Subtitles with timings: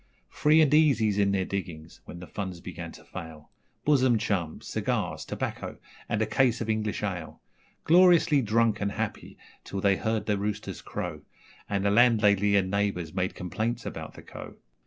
[0.31, 3.51] Free and easies in their 'diggings', when the funds began to fail,
[3.85, 5.77] Bosom chums, cigars, tobacco,
[6.09, 7.39] and a case of English ale
[7.83, 11.21] Gloriously drunk and happy, till they heard the roosters crow
[11.69, 14.55] And the landlady and neighbours made complaints about the Co.